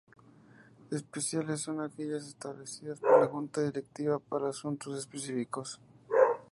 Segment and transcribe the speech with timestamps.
[0.89, 5.79] Especiales: Son aquellas establecidas por la Junta Directiva, para asuntos específicos.